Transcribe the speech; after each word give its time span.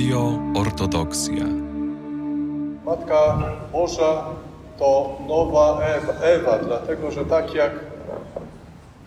Radio 0.00 0.32
Ortodoksja. 0.56 1.44
Matka 2.84 3.38
Boża 3.72 4.24
to 4.78 5.18
nowa 5.28 5.80
Ewa, 6.22 6.58
dlatego 6.58 7.10
że 7.10 7.24
tak 7.24 7.54
jak 7.54 7.72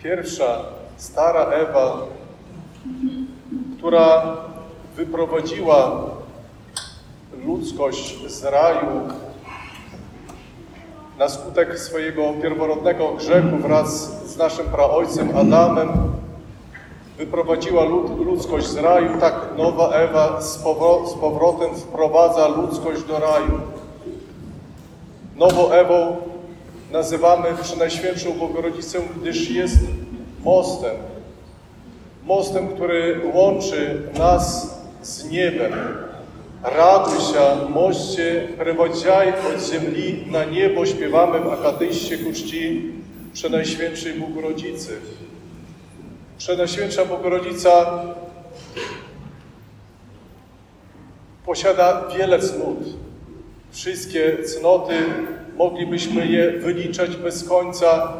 pierwsza, 0.02 0.60
stara 0.96 1.40
Ewa, 1.40 2.06
która 3.78 4.36
wyprowadziła 4.96 6.00
ludzkość 7.46 8.30
z 8.30 8.44
raju 8.44 9.08
na 11.18 11.28
skutek 11.28 11.78
swojego 11.78 12.32
pierworodnego 12.42 13.12
grzechu 13.12 13.56
wraz 13.56 14.22
z 14.32 14.36
naszym 14.36 14.66
praojcem 14.66 15.36
Adamem, 15.36 16.13
wyprowadziła 17.18 17.84
lud, 17.84 18.18
ludzkość 18.26 18.66
z 18.66 18.76
raju, 18.76 19.08
tak 19.20 19.34
nowa 19.58 19.90
Ewa 19.90 20.40
z, 20.40 20.58
powro, 20.58 21.06
z 21.06 21.14
powrotem 21.14 21.74
wprowadza 21.74 22.48
ludzkość 22.48 23.02
do 23.02 23.18
raju. 23.18 23.60
Nową 25.36 25.70
Ewą 25.70 26.16
nazywamy 26.92 27.48
Przenajświętszą 27.62 28.32
Bogorodzicę, 28.32 28.98
gdyż 29.20 29.50
jest 29.50 29.78
mostem. 30.44 30.96
Mostem, 32.24 32.68
który 32.68 33.20
łączy 33.34 34.02
nas 34.18 34.74
z 35.02 35.30
niebem. 35.30 35.72
Raduj 36.62 37.18
się, 37.18 37.70
moście, 37.70 38.48
prewodziaj 38.58 39.28
od 39.28 39.62
ziemi 39.62 40.24
na 40.30 40.44
niebo, 40.44 40.86
śpiewamy 40.86 41.40
w 41.40 41.52
akadyście 41.52 42.18
ku 42.18 42.32
czci 42.32 42.92
Przenajświętszej 43.32 44.14
Bogorodzicy. 46.44 46.46
Przenajświętsza 46.46 47.04
Bogorodzica 47.04 48.02
posiada 51.46 52.08
wiele 52.18 52.38
cnót. 52.38 52.78
Wszystkie 53.70 54.42
cnoty 54.44 54.94
moglibyśmy 55.56 56.26
je 56.26 56.50
wyliczać 56.50 57.16
bez 57.16 57.48
końca, 57.48 58.12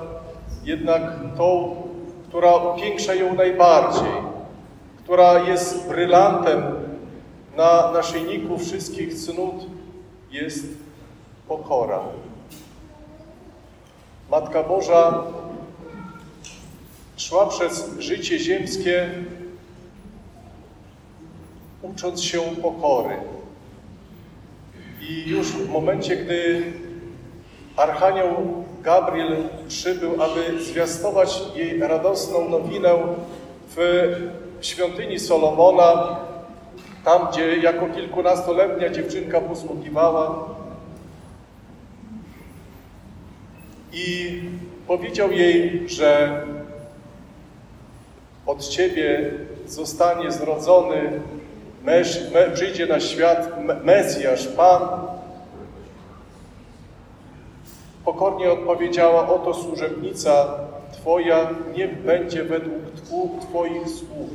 jednak 0.65 1.03
tą, 1.37 1.77
która 2.29 2.57
upiększa 2.57 3.15
ją 3.15 3.35
najbardziej, 3.35 4.13
która 5.05 5.39
jest 5.39 5.89
brylantem 5.89 6.63
na 7.57 7.93
naszyjniku 7.93 8.59
wszystkich 8.59 9.15
cnót, 9.15 9.67
jest 10.31 10.67
pokora. 11.49 12.01
Matka 14.31 14.63
Boża 14.63 15.25
szła 17.17 17.47
przez 17.47 17.99
życie 17.99 18.39
ziemskie, 18.39 19.09
ucząc 21.83 22.23
się 22.23 22.41
pokory. 22.41 23.17
I 25.01 25.31
już 25.31 25.47
w 25.47 25.69
momencie, 25.69 26.17
gdy 26.17 26.63
Archanioł 27.77 28.65
Gabriel 28.83 29.37
przybył, 29.69 30.23
aby 30.23 30.65
zwiastować 30.65 31.43
jej 31.55 31.81
radosną 31.81 32.49
nowinę 32.49 32.91
w 33.77 33.77
świątyni 34.61 35.19
Solomona, 35.19 36.17
tam, 37.05 37.29
gdzie 37.33 37.57
jako 37.57 37.87
kilkunastoletnia 37.87 38.91
dziewczynka 38.91 39.41
posługiwała, 39.41 40.55
i 43.93 44.41
powiedział 44.87 45.33
jej, 45.33 45.89
że 45.89 46.43
od 48.47 48.69
Ciebie 48.69 49.31
zostanie 49.67 50.33
zrodzony, 50.33 51.21
mesz, 51.85 52.33
me, 52.35 52.51
przyjdzie 52.51 52.87
na 52.87 53.01
świat 53.01 53.65
me, 53.65 53.75
Mesjasz, 53.75 54.47
Pan. 54.47 54.83
Pokornie 58.05 58.53
odpowiedziała, 58.53 59.29
oto 59.29 59.55
służebnica 59.55 60.59
Twoja, 60.93 61.51
niech 61.77 62.03
będzie 62.03 62.45
według 62.45 63.41
Twoich 63.41 63.89
słów. 63.89 64.31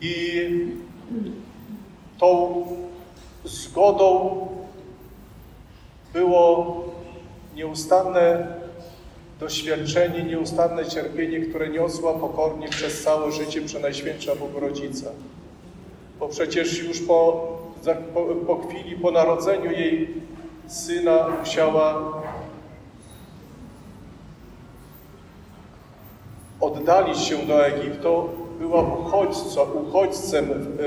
I 0.00 0.50
tą 2.18 2.66
zgodą 3.44 4.36
było 6.12 6.84
nieustanne 7.54 8.46
doświadczenie, 9.40 10.24
nieustanne 10.24 10.86
cierpienie, 10.86 11.40
które 11.40 11.68
niosła 11.68 12.14
pokornie 12.14 12.68
przez 12.68 13.02
całe 13.02 13.32
życie 13.32 13.62
Przenajświętsza 13.62 14.36
Bogorodzica. 14.36 15.10
Bo 16.20 16.28
przecież 16.28 16.82
już 16.82 17.00
po, 17.00 17.48
po, 18.14 18.24
po 18.46 18.66
chwili, 18.66 18.96
po 18.96 19.10
narodzeniu 19.10 19.70
jej 19.70 20.14
syna 20.66 21.28
musiała 21.40 22.12
oddalić 26.60 27.18
się 27.18 27.36
do 27.36 27.66
Egiptu, 27.66 28.28
była 28.58 28.82
uchodźco, 28.82 29.64
uchodźcem 29.64 30.44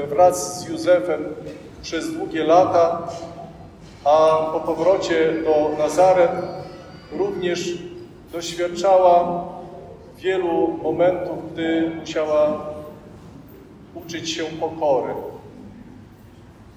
wraz 0.10 0.60
z 0.60 0.70
Józefem 0.70 1.26
przez 1.82 2.14
długie 2.14 2.44
lata, 2.44 3.08
a 4.06 4.50
po 4.54 4.60
powrocie 4.60 5.34
do 5.44 5.78
Nazaret 5.78 6.32
również 7.12 7.89
doświadczała 8.32 9.48
wielu 10.18 10.80
momentów, 10.84 11.54
gdy 11.54 11.92
musiała 12.00 12.66
uczyć 13.96 14.32
się 14.32 14.44
pokory. 14.44 15.14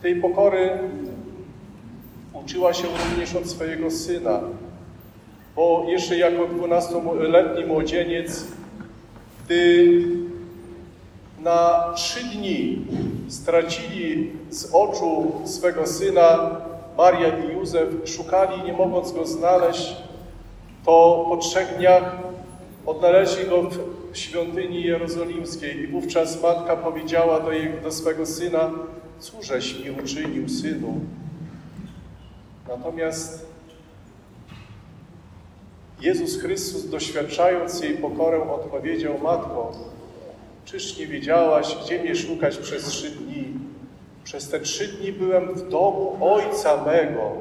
Tej 0.03 0.17
pokory 0.17 0.79
uczyła 2.33 2.73
się 2.73 2.87
również 3.05 3.35
od 3.35 3.47
swojego 3.47 3.91
syna, 3.91 4.41
bo 5.57 5.85
jeszcze 5.89 6.17
jako 6.19 6.47
dwunastoletni 6.47 7.65
młodzieniec, 7.65 8.47
gdy 9.45 9.89
na 11.41 11.93
trzy 11.97 12.25
dni 12.25 12.87
stracili 13.29 14.33
z 14.51 14.71
oczu 14.73 15.33
swego 15.45 15.87
syna, 15.87 16.57
Maria 16.99 17.29
i 17.29 17.53
Józef 17.53 17.89
szukali, 18.05 18.63
nie 18.63 18.73
mogąc 18.73 19.13
go 19.13 19.27
znaleźć, 19.27 19.97
to 20.85 21.27
po 21.29 21.37
trzech 21.37 21.77
dniach 21.77 22.17
odnaleźli 22.87 23.47
go 23.49 23.63
w 23.63 24.19
świątyni 24.19 24.83
jerozolimskiej 24.83 25.81
i 25.81 25.87
wówczas 25.87 26.43
matka 26.43 26.77
powiedziała 26.77 27.41
do, 27.41 27.53
jej, 27.53 27.73
do 27.83 27.93
swego 27.93 28.27
syna, 28.27 28.71
cóżeś 29.19 29.85
mi 29.85 29.91
uczynił, 29.91 30.49
synu? 30.49 31.01
Natomiast 32.69 33.47
Jezus 36.01 36.41
Chrystus, 36.41 36.91
doświadczając 36.91 37.81
jej 37.81 37.95
pokorę, 37.95 38.51
odpowiedział, 38.51 39.19
Matko, 39.23 39.73
czyż 40.65 40.99
nie 40.99 41.07
wiedziałaś, 41.07 41.77
gdzie 41.85 42.03
mnie 42.03 42.17
szukać 42.17 42.57
przez 42.57 42.85
trzy 42.85 43.11
dni? 43.11 43.45
Przez 44.25 44.49
te 44.49 44.61
trzy 44.61 44.89
dni 44.89 45.13
byłem 45.13 45.55
w 45.55 45.69
domu 45.69 46.19
Ojca 46.21 46.85
mego. 46.85 47.33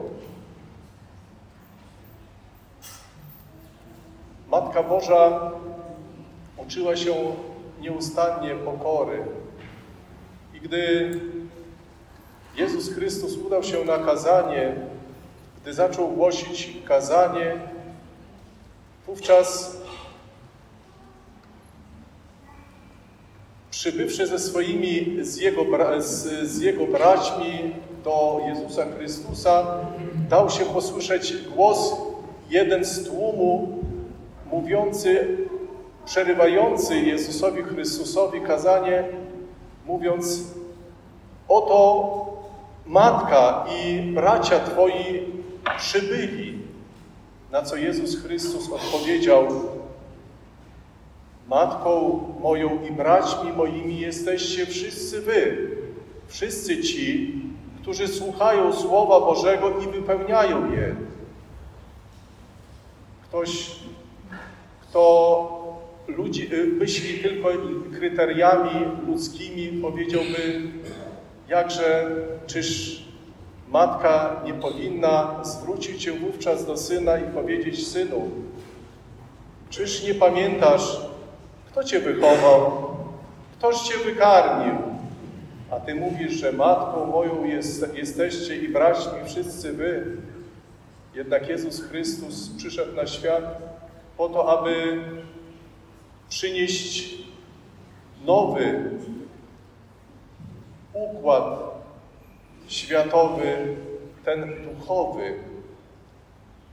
Matka 4.71 4.89
Boża 4.89 5.51
uczyła 6.57 6.95
się 6.95 7.13
nieustannie 7.81 8.55
pokory. 8.55 9.23
I 10.53 10.61
gdy 10.61 11.11
Jezus 12.55 12.93
Chrystus 12.93 13.37
udał 13.37 13.63
się 13.63 13.85
na 13.85 13.97
kazanie, 13.97 14.75
gdy 15.61 15.73
zaczął 15.73 16.07
głosić 16.07 16.77
kazanie, 16.85 17.55
wówczas 19.07 19.77
przybywszy 23.71 24.27
ze 24.27 24.39
swoimi, 24.39 25.17
z 25.21 25.37
jego, 25.37 25.65
z, 25.97 26.49
z 26.49 26.61
jego 26.61 26.85
braćmi 26.85 27.75
do 28.03 28.41
Jezusa 28.47 28.85
Chrystusa, 28.97 29.79
dał 30.29 30.49
się 30.49 30.65
posłyszeć 30.65 31.33
głos 31.55 31.95
jeden 32.49 32.85
z 32.85 33.07
tłumu, 33.07 33.80
mówiący, 34.71 35.37
przerywający 36.05 36.99
Jezusowi 36.99 37.63
Chrystusowi 37.63 38.41
kazanie, 38.41 39.03
mówiąc, 39.85 40.53
oto 41.47 42.25
matka 42.85 43.65
i 43.83 44.01
bracia 44.01 44.59
Twoi 44.59 45.25
przybyli. 45.77 46.59
Na 47.51 47.61
co 47.61 47.75
Jezus 47.75 48.23
Chrystus 48.23 48.71
odpowiedział, 48.71 49.47
Matką 51.47 52.19
moją 52.41 52.83
i 52.89 52.91
braćmi 52.91 53.53
moimi 53.53 53.99
jesteście 53.99 54.65
wszyscy 54.65 55.21
wy, 55.21 55.69
wszyscy 56.27 56.83
ci, 56.83 57.33
którzy 57.81 58.07
słuchają 58.07 58.73
Słowa 58.73 59.19
Bożego 59.19 59.79
i 59.79 59.87
wypełniają 59.87 60.71
je. 60.71 60.95
Ktoś, 63.23 63.71
kto 64.91 65.83
ludzi, 66.07 66.49
y, 66.53 66.67
myśli 66.67 67.19
tylko 67.19 67.49
kryteriami 67.93 68.85
ludzkimi, 69.07 69.81
powiedziałby, 69.81 70.61
jakże, 71.47 72.15
czyż 72.47 73.01
matka 73.69 74.41
nie 74.45 74.53
powinna 74.53 75.43
zwrócić 75.43 76.03
się 76.03 76.11
wówczas 76.11 76.65
do 76.65 76.77
syna 76.77 77.17
i 77.17 77.23
powiedzieć, 77.23 77.87
synu, 77.87 78.29
czyż 79.69 80.03
nie 80.03 80.13
pamiętasz, 80.13 81.01
kto 81.71 81.83
cię 81.83 81.99
wychował, 81.99 82.87
ktoś 83.57 83.79
cię 83.79 83.97
wykarmił, 83.97 84.75
a 85.71 85.79
ty 85.79 85.95
mówisz, 85.95 86.33
że 86.33 86.51
matką 86.51 87.05
moją 87.05 87.45
jest, 87.45 87.95
jesteście 87.95 88.57
i 88.57 88.69
braćmi 88.69 89.19
wszyscy 89.25 89.73
wy. 89.73 90.17
Jednak 91.15 91.49
Jezus 91.49 91.81
Chrystus 91.81 92.49
przyszedł 92.57 92.95
na 92.95 93.07
świat 93.07 93.71
po 94.17 94.29
to, 94.29 94.59
aby 94.59 95.03
przynieść 96.29 97.15
nowy 98.25 98.89
układ 100.93 101.71
światowy, 102.67 103.75
ten 104.25 104.53
duchowy, 104.63 105.33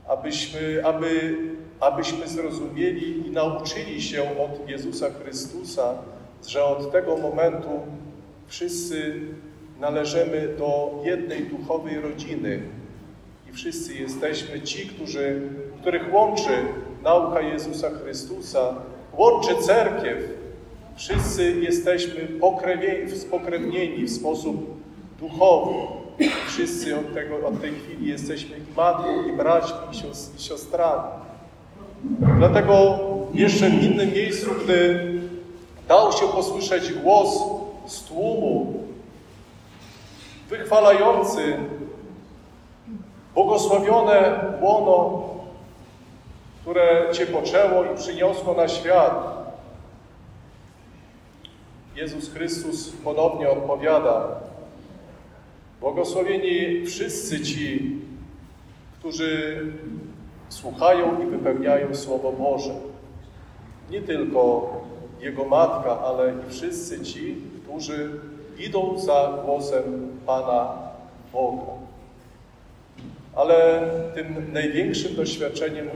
abyśmy, 0.07 0.85
aby, 0.85 1.37
abyśmy 1.79 2.27
zrozumieli 2.27 3.27
i 3.27 3.31
nauczyli 3.31 4.01
się 4.01 4.23
od 4.23 4.69
Jezusa 4.69 5.09
Chrystusa, 5.09 5.93
że 6.47 6.65
od 6.65 6.91
tego 6.91 7.17
momentu 7.17 7.69
wszyscy 8.47 9.21
należymy 9.79 10.47
do 10.57 11.01
jednej 11.03 11.43
duchowej 11.43 11.99
rodziny. 12.01 12.61
I 13.49 13.53
wszyscy 13.53 13.93
jesteśmy 13.93 14.61
ci, 14.61 14.87
którzy, 14.87 15.41
których 15.81 16.13
łączy 16.13 16.51
nauka 17.03 17.41
Jezusa 17.41 17.89
Chrystusa, 17.89 18.75
łączy 19.17 19.55
cerkiew. 19.55 20.17
Wszyscy 20.95 21.51
jesteśmy 21.51 22.27
spokrewnieni 23.17 24.03
w 24.03 24.11
sposób 24.11 24.55
duchowy. 25.19 25.73
Wszyscy 26.47 26.99
od, 26.99 27.13
tego, 27.13 27.47
od 27.47 27.61
tej 27.61 27.71
chwili 27.71 28.07
jesteśmy 28.09 28.57
i 28.57 28.75
matką, 28.77 29.27
i 29.29 29.37
braćmi, 29.37 29.77
i 30.37 30.41
siostrami. 30.41 31.09
Dlatego 32.37 32.99
jeszcze 33.33 33.69
w 33.69 33.83
innym 33.83 34.13
miejscu, 34.13 34.49
gdy 34.63 34.99
dał 35.87 36.11
się 36.11 36.27
posłyszeć 36.27 36.93
głos 36.93 37.39
z 37.85 38.03
tłumu, 38.03 38.73
wychwalający 40.49 41.57
błogosławione 43.33 44.39
łono, 44.61 45.29
które 46.61 47.07
Cię 47.11 47.25
poczęło 47.25 47.83
i 47.83 47.97
przyniosło 47.97 48.53
na 48.53 48.67
świat. 48.67 49.39
Jezus 51.95 52.33
Chrystus 52.33 52.89
ponownie 53.03 53.49
odpowiada, 53.49 54.27
błogosławieni 55.79 56.85
wszyscy 56.85 57.41
ci, 57.41 57.95
którzy 58.99 59.65
słuchają 60.49 61.21
i 61.23 61.25
wypełniają 61.25 61.95
Słowo 61.95 62.31
Boże. 62.31 62.73
Nie 63.91 64.01
tylko 64.01 64.71
Jego 65.19 65.45
Matka, 65.45 65.99
ale 65.99 66.33
i 66.33 66.51
wszyscy 66.51 67.01
ci, 67.01 67.35
którzy 67.63 68.11
idą 68.59 68.99
za 68.99 69.39
głosem 69.45 70.17
Pana 70.25 70.77
Boga. 71.33 71.63
Ale 73.35 73.89
tym 74.15 74.53
największym 74.53 75.15
doświadczeniem 75.15 75.89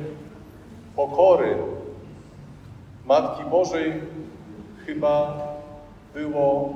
pokory 0.95 1.57
Matki 3.05 3.43
Bożej 3.43 3.93
chyba 4.85 5.47
było 6.13 6.73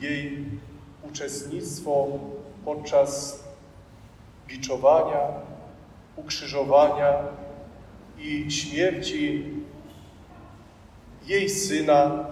jej 0.00 0.44
uczestnictwo 1.02 2.06
podczas 2.64 3.42
biczowania, 4.46 5.20
ukrzyżowania 6.16 7.14
i 8.18 8.50
śmierci 8.50 9.44
jej 11.26 11.48
syna 11.50 12.26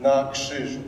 na 0.00 0.28
krzyżu. 0.32 0.80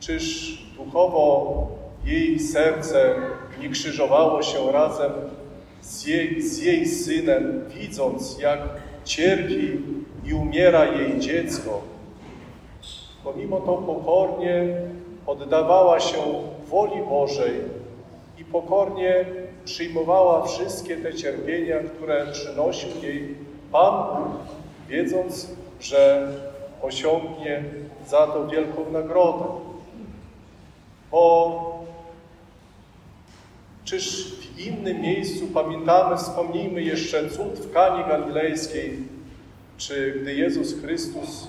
Czyż 0.00 0.58
duchowo 0.76 1.66
jej 2.04 2.40
serce 2.40 3.14
nie 3.60 3.68
krzyżowało 3.68 4.42
się 4.42 4.72
razem 4.72 5.12
z 5.82 6.06
jej, 6.06 6.42
z 6.42 6.58
jej 6.58 6.86
synem, 6.86 7.64
widząc, 7.68 8.38
jak 8.38 8.60
cierpi 9.04 9.80
i 10.24 10.34
umiera 10.34 10.84
jej 10.84 11.20
dziecko? 11.20 11.80
Pomimo 13.24 13.60
to 13.60 13.72
pokornie 13.74 14.64
oddawała 15.26 16.00
się 16.00 16.18
woli 16.68 17.02
Bożej 17.08 17.52
i 18.38 18.44
pokornie 18.44 19.24
przyjmowała 19.64 20.46
wszystkie 20.46 20.96
te 20.96 21.14
cierpienia, 21.14 21.76
które 21.78 22.26
przynosił 22.32 22.90
jej 23.02 23.34
Pan 23.72 24.04
wiedząc, 24.88 25.48
że 25.80 26.28
osiągnie 26.82 27.64
za 28.08 28.26
to 28.26 28.46
wielką 28.46 28.90
nagrodę. 28.92 29.44
Bo 31.10 31.71
czyż 33.92 34.24
w 34.24 34.58
innym 34.66 35.00
miejscu 35.00 35.46
pamiętamy, 35.54 36.16
wspomnijmy 36.16 36.82
jeszcze 36.82 37.30
cud 37.30 37.58
w 37.58 37.72
Kanie 37.72 38.04
Galilejskiej, 38.04 38.98
czy 39.76 40.20
gdy 40.22 40.34
Jezus 40.34 40.80
Chrystus 40.80 41.48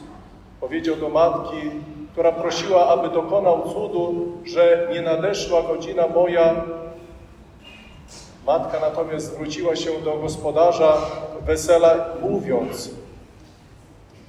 powiedział 0.62 0.96
do 0.96 1.10
matki, 1.10 1.72
która 2.12 2.32
prosiła, 2.32 2.88
aby 2.88 3.10
dokonał 3.10 3.74
cudu, 3.74 4.32
że 4.46 4.90
nie 4.94 5.02
nadeszła 5.02 5.62
godzina 5.62 6.08
moja. 6.08 6.66
Matka 8.48 8.80
natomiast 8.80 9.26
zwróciła 9.26 9.76
się 9.76 9.92
do 10.02 10.18
gospodarza 10.18 10.98
wesela, 11.46 12.06
mówiąc, 12.22 12.92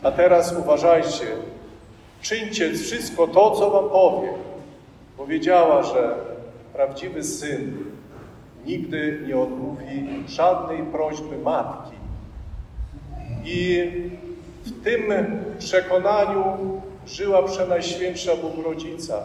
a 0.02 0.10
teraz 0.10 0.56
uważajcie, 0.58 1.26
czyńcie 2.22 2.72
wszystko 2.72 3.26
to, 3.26 3.50
co 3.50 3.70
wam 3.70 3.90
powie. 3.90 4.28
Powiedziała, 5.17 5.82
że 5.82 6.14
prawdziwy 6.75 7.25
syn 7.25 7.94
nigdy 8.66 9.20
nie 9.26 9.38
odmówi 9.38 10.24
żadnej 10.29 10.79
prośby 10.79 11.39
matki. 11.39 11.96
I 13.44 13.91
w 14.65 14.84
tym 14.84 15.03
przekonaniu 15.58 16.44
żyła 17.06 17.43
Przenajświętsza 17.43 18.36
Bogorodzica, 18.36 19.22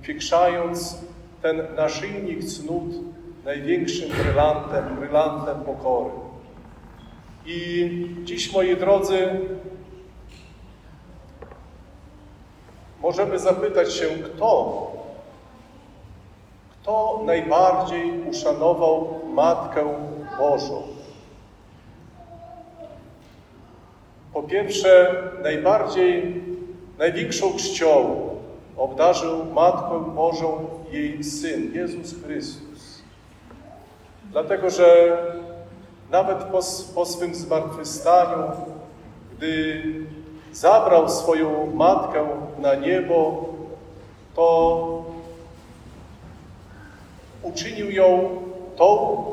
upiększając 0.00 0.98
ten 1.42 1.62
naszyjnik 1.76 2.44
cnót 2.44 2.94
największym 3.44 4.10
brylantem, 4.10 4.96
brylantem 4.96 5.60
pokory. 5.60 6.10
I 7.46 7.90
dziś, 8.24 8.52
moi 8.52 8.76
drodzy, 8.76 9.28
możemy 13.02 13.38
zapytać 13.38 13.94
się, 13.94 14.06
kto, 14.06 14.92
kto 16.86 17.22
najbardziej 17.24 18.30
uszanował 18.30 19.20
Matkę 19.34 19.84
Bożą. 20.38 20.82
Po 24.34 24.42
pierwsze, 24.42 25.22
najbardziej, 25.42 26.42
największą 26.98 27.56
czcią 27.56 28.20
obdarzył 28.76 29.44
Matką 29.44 30.04
Bożą 30.04 30.66
jej 30.90 31.24
Syn, 31.24 31.74
Jezus 31.74 32.14
Chrystus. 32.24 33.02
Dlatego, 34.32 34.70
że 34.70 35.18
nawet 36.10 36.38
po, 36.38 36.58
po 36.94 37.06
swym 37.06 37.34
zmartwychwstaniu, 37.34 38.42
gdy 39.36 39.82
zabrał 40.52 41.08
swoją 41.08 41.66
matkę 41.74 42.26
na 42.58 42.74
niebo, 42.74 43.44
to 44.34 44.95
uczynił 47.48 47.90
ją 47.90 48.30
tą 48.76 49.24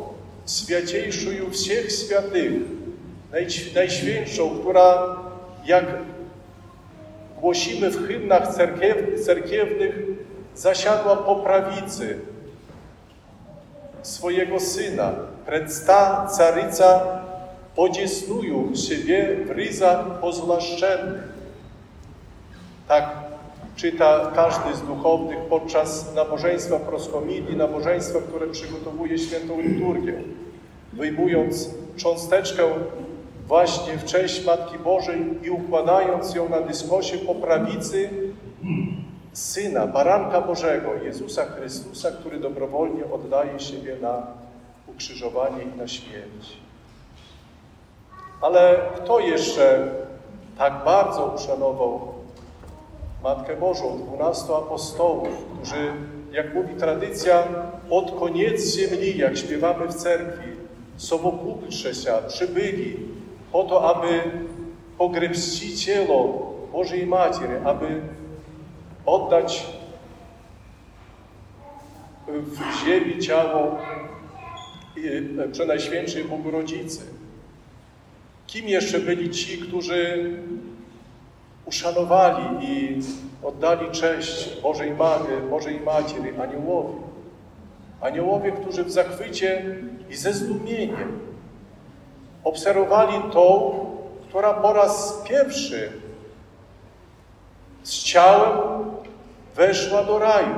święciejszą 0.48 1.30
wszystkich 1.52 1.92
świętych, 1.92 2.54
najświętszą, 3.76 4.60
która, 4.60 5.16
jak 5.66 5.86
głosimy 7.42 7.90
w 7.90 8.08
hymnach 8.08 8.56
cerkiew, 8.56 9.26
cerkiewnych, 9.26 9.96
zasiadła 10.56 11.16
po 11.16 11.36
prawicy 11.36 12.20
swojego 14.02 14.60
syna. 14.60 15.12
Pred 15.46 15.86
ta 15.86 16.28
caryca 16.28 17.02
podziesnują 17.76 18.76
siebie 18.76 19.36
w 19.46 19.50
ryzach 19.50 20.20
pozłaszczennych. 20.20 21.24
Tak 22.88 23.23
czyta 23.76 24.32
każdy 24.36 24.76
z 24.76 24.82
duchownych 24.82 25.40
podczas 25.40 26.16
nabożeństwa 26.16 26.80
proschomilii, 26.80 27.58
nabożeństwa, 27.58 28.20
które 28.20 28.48
przygotowuje 28.48 29.18
świętą 29.18 29.62
liturgię. 29.62 30.22
Wyjmując 30.94 31.70
cząsteczkę 31.98 32.64
właśnie 33.48 33.98
w 33.98 34.06
cześć 34.06 34.46
Matki 34.46 34.80
Bożej 34.80 35.40
i 35.44 35.50
układając 35.50 36.36
ją 36.36 36.50
na 36.50 36.62
dyskosie 36.62 37.18
po 37.18 37.36
prawicy 37.36 38.10
Syna, 39.34 39.88
Baranka 39.88 40.42
Bożego, 40.42 40.90
Jezusa 41.04 41.46
Chrystusa, 41.46 42.12
który 42.12 42.40
dobrowolnie 42.40 43.04
oddaje 43.12 43.60
siebie 43.60 43.98
na 44.02 44.28
ukrzyżowanie 44.88 45.64
i 45.64 45.78
na 45.78 45.88
śmierć. 45.88 46.58
Ale 48.42 48.80
kto 48.96 49.20
jeszcze 49.20 49.92
tak 50.58 50.74
bardzo 50.86 51.34
uszanował 51.36 52.13
Matkę 53.24 53.56
Bożą, 53.56 53.98
dwunastu 53.98 54.56
apostołów, 54.56 55.30
którzy, 55.54 55.94
jak 56.32 56.54
mówi 56.56 56.76
tradycja, 56.76 57.48
od 57.90 58.20
koniec 58.20 58.76
ziemni, 58.76 59.18
jak 59.18 59.38
śpiewamy 59.38 59.88
w 59.88 59.94
cerkwi, 59.94 60.48
sowokutrze 60.98 61.96
się 61.96 62.12
przybyli 62.28 62.96
po 63.52 63.64
to, 63.64 63.96
aby 63.96 64.22
pogrebści 64.98 65.78
ciało 65.78 66.54
Bożej 66.72 67.06
Matry, 67.06 67.62
aby 67.66 68.02
oddać 69.06 69.66
w 72.28 72.86
ziemi 72.86 73.20
ciało 73.20 73.78
y, 74.98 75.50
Przenajświętszej 75.52 76.24
Bogorodzicy. 76.24 77.02
Kim 78.48 78.68
jeszcze 78.68 79.00
byli 79.00 79.30
ci, 79.30 79.58
którzy 79.58 80.32
uszanowali 81.66 82.46
i 82.62 83.00
oddali 83.44 83.92
cześć 83.92 84.62
Bożej 84.62 84.92
Magy, 84.92 85.42
Bożej 85.50 85.80
Matiery, 85.80 86.34
Aniołowi. 86.42 86.98
Aniołowie, 88.02 88.52
którzy 88.52 88.84
w 88.84 88.92
zachwycie 88.92 89.66
i 90.10 90.16
ze 90.16 90.34
zdumieniem 90.34 91.20
obserwowali 92.44 93.32
tą, 93.34 93.74
która 94.30 94.54
po 94.54 94.74
raz 94.74 95.24
pierwszy 95.30 95.92
z 97.84 98.04
ciałem 98.04 98.58
weszła 99.56 100.04
do 100.04 100.20
raju. 100.20 100.56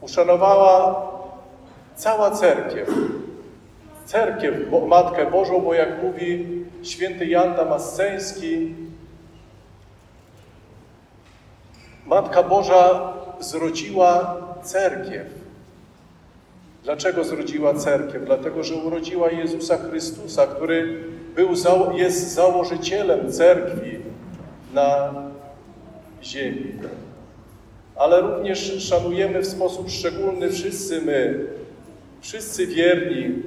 Uszanowała 0.00 1.02
cała 1.94 2.30
cerkiew. 2.30 2.88
Cerkiew, 4.04 4.54
Matkę 4.86 5.30
Bożą, 5.30 5.60
bo 5.60 5.74
jak 5.74 6.02
mówi 6.02 6.57
święty 6.82 7.26
Jan 7.26 7.56
Damasceński, 7.56 8.74
Matka 12.06 12.42
Boża 12.42 13.12
zrodziła 13.40 14.36
cerkiew. 14.62 15.26
Dlaczego 16.84 17.24
zrodziła 17.24 17.74
cerkiew? 17.74 18.24
Dlatego, 18.24 18.64
że 18.64 18.74
urodziła 18.74 19.30
Jezusa 19.30 19.78
Chrystusa, 19.78 20.46
który 20.46 21.04
był, 21.34 21.48
jest 21.94 22.34
założycielem 22.34 23.32
cerkwi 23.32 23.98
na 24.74 25.14
ziemi. 26.22 26.72
Ale 27.96 28.20
również 28.20 28.84
szanujemy 28.88 29.40
w 29.40 29.46
sposób 29.46 29.90
szczególny 29.90 30.50
wszyscy 30.50 31.02
my, 31.02 31.46
wszyscy 32.20 32.66
wierni, 32.66 33.42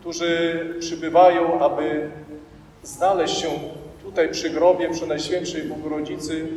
którzy 0.00 0.60
przybywają, 0.80 1.60
aby 1.60 2.10
znaleźć 2.82 3.38
się 3.38 3.48
tutaj 4.02 4.28
przy 4.28 4.50
grobie 4.50 4.90
przy 4.90 5.06
Najświętszej 5.06 5.62
Bogorodzicy, 5.62 6.48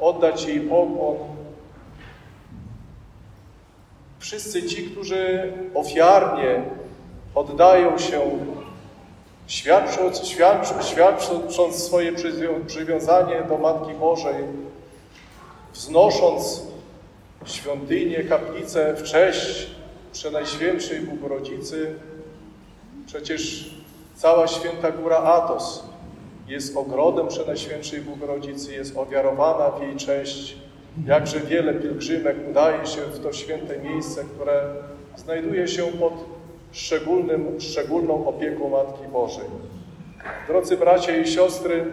oddać 0.00 0.44
jej 0.44 0.60
pokłon. 0.60 1.16
Wszyscy 4.18 4.62
ci, 4.62 4.90
którzy 4.90 5.52
ofiarnie 5.74 6.62
oddają 7.34 7.98
się, 7.98 8.20
świadcząc, 9.46 10.26
świadcząc, 10.26 10.86
świadcząc 10.86 11.84
swoje 11.84 12.12
przywiązanie 12.66 13.42
do 13.48 13.58
Matki 13.58 13.94
Bożej, 13.94 14.44
wznosząc 15.72 16.62
świątynię, 17.46 18.24
kaplicę 18.24 18.94
w 18.94 19.02
cześć 19.02 19.66
Przenajświętszej 20.12 21.00
Bogorodzicy. 21.00 21.94
Przecież 23.06 23.70
cała 24.16 24.46
święta 24.46 24.90
góra 24.90 25.16
Atos 25.16 25.84
jest 26.48 26.76
ogrodem 26.76 27.28
Przenajświętszej 27.28 28.00
Bogorodzicy, 28.00 28.72
jest 28.72 28.96
owiarowana 28.96 29.70
w 29.70 29.82
jej 29.82 29.96
cześć. 29.96 30.56
Jakże 31.06 31.40
wiele 31.40 31.74
pielgrzymek 31.74 32.36
udaje 32.50 32.86
się 32.86 33.00
w 33.00 33.22
to 33.22 33.32
święte 33.32 33.78
miejsce, 33.78 34.24
które 34.24 34.62
znajduje 35.16 35.68
się 35.68 35.82
pod 35.82 36.12
szczególnym, 36.72 37.60
szczególną 37.60 38.28
opieką 38.28 38.68
Matki 38.68 39.08
Bożej. 39.12 39.44
Drodzy 40.48 40.76
bracia 40.76 41.16
i 41.16 41.26
siostry, 41.26 41.84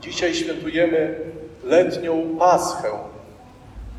dzisiaj 0.00 0.34
świętujemy 0.34 1.18
letnią 1.64 2.36
Paschę. 2.38 2.88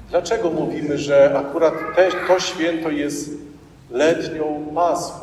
Dlaczego 0.09 0.49
mówimy, 0.49 0.97
że 0.97 1.37
akurat 1.37 1.73
te, 1.95 2.09
to 2.27 2.39
święto 2.39 2.89
jest 2.89 3.29
letnią 3.91 4.65
Paschą? 4.75 5.18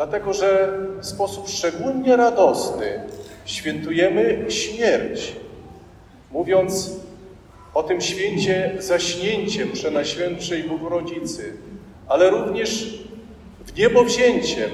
Dlatego, 0.00 0.32
że 0.32 0.78
w 1.00 1.06
sposób 1.06 1.48
szczególnie 1.48 2.16
radosny 2.16 3.00
świętujemy 3.44 4.44
śmierć, 4.48 5.36
mówiąc 6.30 6.92
o 7.74 7.82
tym 7.82 8.00
święcie 8.00 8.72
zaśnięciem 8.78 9.72
Przenajświętszej 9.72 10.64
Bogorodzicy, 10.64 11.52
ale 12.08 12.30
również 12.30 12.98
w 13.66 13.76
niebowzięciem, 13.76 14.70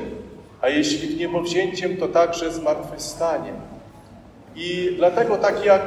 a 0.61 0.69
jeśli 0.69 1.09
w 1.09 1.19
niebowzięciem, 1.19 1.97
to 1.97 2.09
także 2.09 2.53
zmartwychwstaniem. 2.53 3.57
I 4.57 4.95
dlatego 4.97 5.37
tak 5.37 5.65
jak 5.65 5.83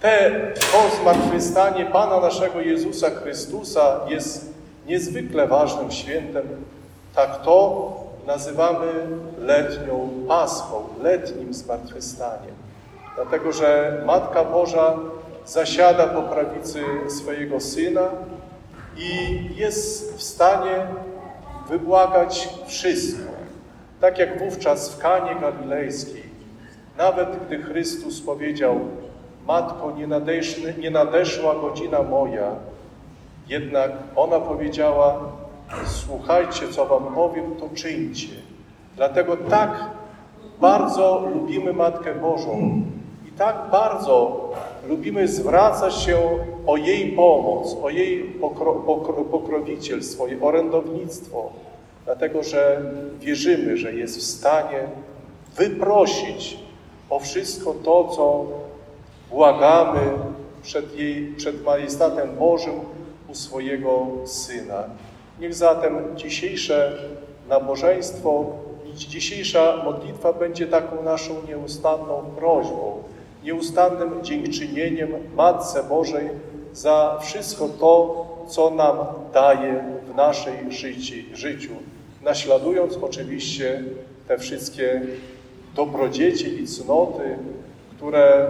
te, 0.00 0.30
to 0.72 1.02
zmartwychwstanie 1.02 1.86
Pana 1.86 2.20
naszego 2.20 2.60
Jezusa 2.60 3.10
Chrystusa 3.10 4.00
jest 4.08 4.54
niezwykle 4.88 5.46
ważnym 5.46 5.90
świętem, 5.90 6.46
tak 7.14 7.42
to 7.44 8.05
nazywamy 8.26 8.86
letnią 9.38 10.10
Paschą, 10.28 10.88
letnim 11.02 11.54
zmartwychwstaniem. 11.54 12.54
Dlatego, 13.14 13.52
że 13.52 14.02
Matka 14.06 14.44
Boża 14.44 14.94
zasiada 15.46 16.06
po 16.06 16.22
prawicy 16.22 16.84
swojego 17.08 17.60
Syna 17.60 18.08
i 18.96 19.40
jest 19.56 20.16
w 20.16 20.22
stanie 20.22 20.86
wybłagać 21.68 22.48
wszystko. 22.66 23.32
Tak 24.00 24.18
jak 24.18 24.38
wówczas 24.38 24.90
w 24.90 24.98
Kanie 24.98 25.34
Galilejskiej, 25.40 26.22
nawet 26.98 27.28
gdy 27.46 27.62
Chrystus 27.62 28.20
powiedział 28.20 28.80
Matko, 29.46 29.90
nie, 29.90 30.06
nadeszła, 30.06 30.70
nie 30.78 30.90
nadeszła 30.90 31.54
godzina 31.54 32.02
moja, 32.02 32.50
jednak 33.48 33.90
ona 34.16 34.40
powiedziała 34.40 35.20
słuchajcie, 35.86 36.68
co 36.68 36.86
wam 36.86 37.14
powiem, 37.14 37.56
to 37.56 37.68
czyńcie. 37.74 38.28
Dlatego 38.96 39.36
tak 39.36 39.90
bardzo 40.60 41.28
lubimy 41.34 41.72
Matkę 41.72 42.14
Bożą 42.14 42.82
i 43.28 43.32
tak 43.38 43.56
bardzo 43.70 44.50
lubimy 44.88 45.28
zwracać 45.28 45.94
się 45.94 46.18
o 46.66 46.76
jej 46.76 47.12
pomoc, 47.12 47.76
o 47.82 47.90
jej 47.90 48.22
pokro, 48.22 48.72
pokro, 48.74 49.24
pokrowicielstwo, 49.24 50.26
jej 50.26 50.40
orędownictwo, 50.40 51.50
dlatego 52.04 52.42
że 52.42 52.82
wierzymy, 53.20 53.76
że 53.76 53.92
jest 53.92 54.18
w 54.18 54.22
stanie 54.22 54.88
wyprosić 55.56 56.58
o 57.10 57.18
wszystko 57.18 57.74
to, 57.84 58.08
co 58.08 58.46
błagamy 59.30 60.00
przed, 60.62 60.98
jej, 60.98 61.34
przed 61.36 61.64
majestatem 61.64 62.36
Bożym 62.36 62.80
u 63.28 63.34
swojego 63.34 64.06
Syna. 64.24 64.84
Niech 65.40 65.54
zatem 65.54 66.16
dzisiejsze 66.16 66.92
nabożeństwo, 67.48 68.44
dzisiejsza 68.94 69.82
modlitwa 69.84 70.32
będzie 70.32 70.66
taką 70.66 71.02
naszą 71.02 71.34
nieustanną 71.48 72.22
prośbą, 72.36 73.02
nieustannym 73.44 74.10
dziękczynieniem 74.22 75.10
Matce 75.36 75.82
Bożej 75.82 76.28
za 76.72 77.18
wszystko 77.22 77.68
to, 77.68 78.26
co 78.48 78.70
nam 78.70 78.96
daje 79.32 79.84
w 80.12 80.14
naszej 80.14 80.54
życiu, 81.34 81.72
naśladując 82.22 82.96
oczywiście 82.96 83.82
te 84.28 84.38
wszystkie 84.38 85.02
dobrodzieci 85.74 86.62
i 86.62 86.66
cnoty, 86.66 87.38
które, 87.96 88.48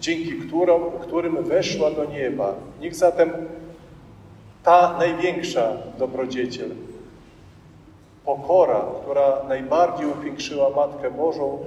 dzięki 0.00 0.32
którym, 0.32 0.82
którym 1.02 1.44
weszła 1.44 1.90
do 1.90 2.04
nieba. 2.04 2.54
Niech 2.80 2.94
zatem 2.94 3.30
ta 4.66 4.98
największa 4.98 5.72
dobrodzieciel. 5.98 6.70
Pokora, 8.24 8.84
która 9.02 9.42
najbardziej 9.48 10.06
upiększyła 10.06 10.70
Matkę 10.70 11.10
Bożą, 11.10 11.58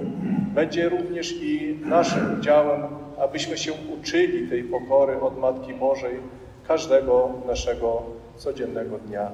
będzie 0.54 0.88
również 0.88 1.32
i 1.42 1.78
naszym 1.84 2.38
udziałem, 2.38 2.82
abyśmy 3.20 3.58
się 3.58 3.72
uczyli 3.72 4.48
tej 4.48 4.64
pokory 4.64 5.20
od 5.20 5.38
Matki 5.38 5.74
Bożej 5.74 6.16
każdego 6.68 7.30
naszego 7.46 8.02
codziennego 8.36 8.98
dnia. 8.98 9.30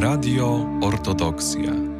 Radio 0.00 0.66
Ortodoksja. 0.82 1.93